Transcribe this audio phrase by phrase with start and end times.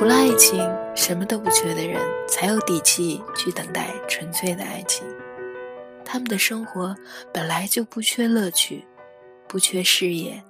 [0.00, 0.58] 除了爱情，
[0.96, 5.06] 什么都不缺的人，才有底气去等待纯粹的爱情。
[6.06, 6.96] 他们的生活
[7.34, 8.82] 本来就不缺乐趣，
[9.46, 10.42] 不缺事业，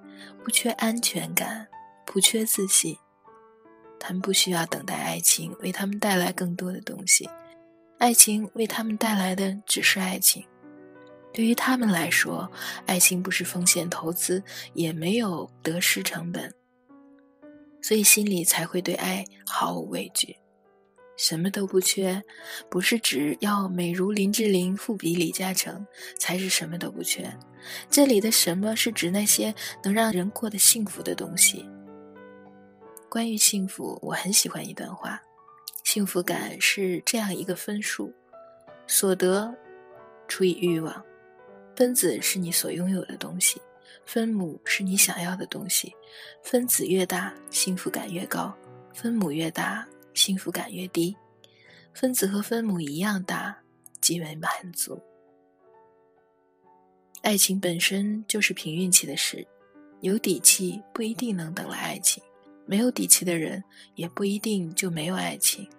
[0.45, 1.67] 不缺安全感，
[2.07, 2.97] 不缺自信。
[3.99, 7.29] 他们不需要等待爱情为他们带来更多的东西，
[7.99, 10.45] 爱情为他们带来的只是爱情。
[11.33, 12.49] 对于他们来说，
[12.87, 14.45] 爱情不是风险投资，
[14.75, 16.55] 也没有得失成本，
[17.83, 20.37] 所以心里才会对爱毫无畏惧。
[21.17, 22.23] 什么都不缺，
[22.71, 25.87] 不是指要美如林志玲、富比李嘉诚
[26.19, 27.31] 才是什么都不缺。
[27.91, 31.69] 这里的“什么”是指那些能让人过得幸福的东西。
[33.11, 35.21] 关于幸福，我很喜欢一段话：
[35.85, 38.11] 幸福感是这样一个分数，
[38.87, 39.55] 所得
[40.27, 41.05] 除以欲望。
[41.77, 43.61] 分子是你所拥有的东西，
[44.13, 45.95] 分母是你想要的东西。
[46.43, 48.53] 分子越大，幸福感越高；
[48.93, 51.17] 分母越大，幸福感越低。
[51.95, 53.57] 分子和分母一样大，
[54.01, 55.01] 即为满足。
[57.23, 59.47] 爱情本身就是凭运气的事，
[60.01, 62.21] 有底气不一定能等来爱情，
[62.67, 63.63] 没有底气的人
[63.95, 65.71] 也不一定就没有爱情。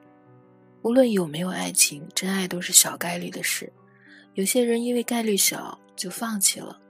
[0.83, 3.69] 无论有没有爱情，真爱都是小概率的事。
[4.35, 5.77] 有些人因为概率小。
[5.93, 6.81] 就放弃了，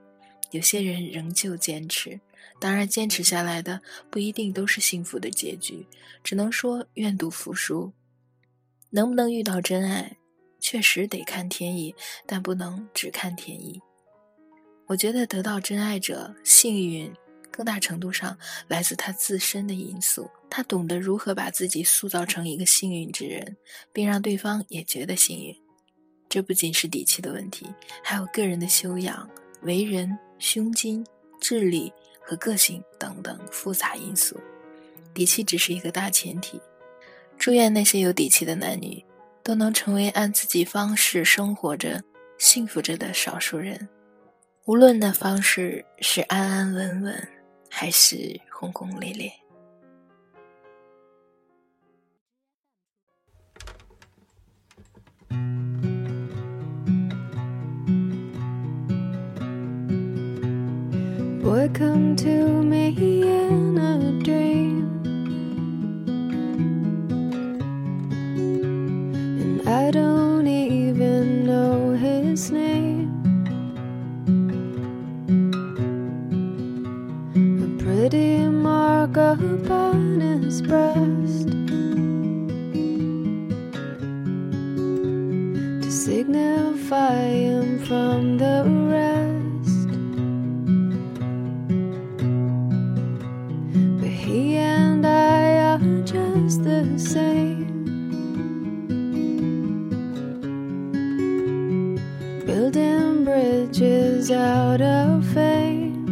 [0.52, 2.20] 有些人仍旧坚持，
[2.60, 5.88] 当然坚持下来的不一定都是幸福的结局，
[6.24, 7.92] 只能说愿赌服输。
[8.90, 10.18] 能不能遇到真爱，
[10.60, 13.82] 确实得看天意，但不能只看天意。
[14.88, 17.14] 我觉得得到真爱者幸运，
[17.50, 23.56] 更大程度上来自他自身的因素，他懂得如何把自己塑造成一个幸运之人，
[23.94, 25.56] 并让对方也觉得幸运。
[26.28, 27.66] 这不仅是底气的问题，
[28.04, 29.30] 还有个人的修养、
[29.62, 31.06] 为人、胸襟、
[31.40, 34.40] 智力和个性等等复杂因素。
[35.14, 36.60] 底气只是一个大前提。
[37.38, 39.04] 祝愿那些有底气的男女，
[39.44, 42.04] 都能成为按自己方式生活着、
[42.38, 43.90] 幸福着的少数人。
[44.66, 47.28] 无论那方式是安安稳稳，
[47.70, 49.32] 还是轰轰烈烈。
[61.42, 62.90] Boy, come to me
[63.24, 65.02] in a dream.
[69.42, 73.10] And I don't even know his name.
[77.36, 81.48] A pretty mark upon his breast.
[85.82, 88.64] To signify him from the
[104.34, 106.08] out of fame.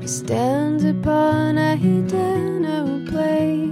[0.00, 3.70] He stands upon a dinner plate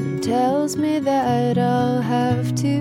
[0.00, 2.77] and tells me that I'll have to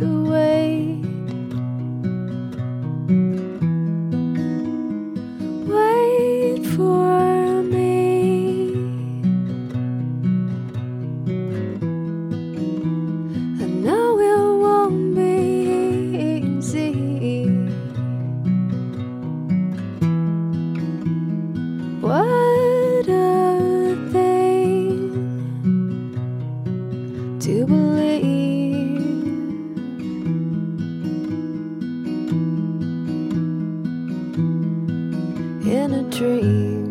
[35.68, 36.87] in a dream.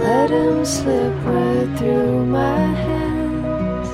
[0.03, 3.89] Let him slip right through my hands.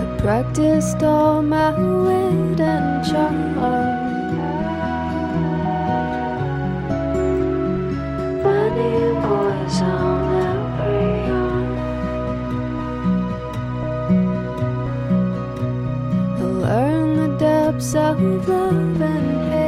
[0.00, 3.99] I practiced all my wit and charm.
[17.90, 18.14] sour
[18.46, 19.59] love and hate.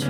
[0.00, 0.06] I'll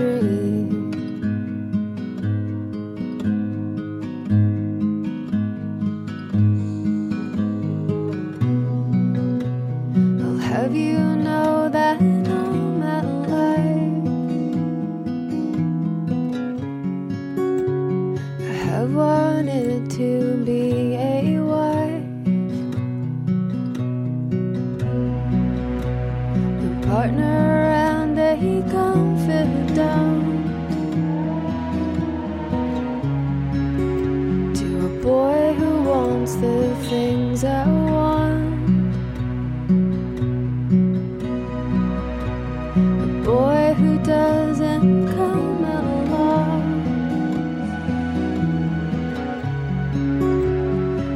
[10.37, 11.99] have you know that
[18.39, 22.03] I have wanted to be a wife,
[26.61, 28.37] a partner, and a
[28.71, 29.08] confidant
[36.37, 38.45] the things I want.
[43.03, 46.63] A boy who doesn't come along.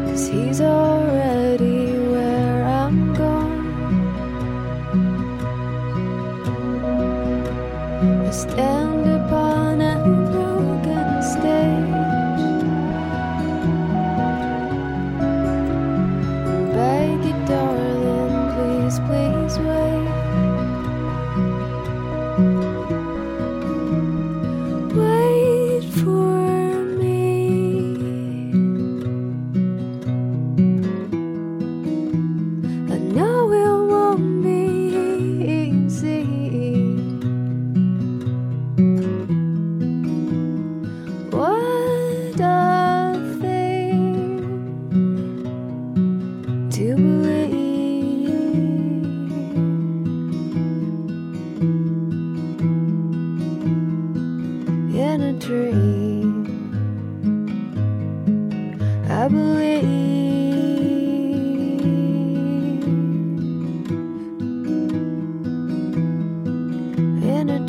[0.07, 3.63] Cause he's already where I'm going.
[8.27, 8.82] I stand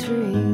[0.04, 0.53] dream.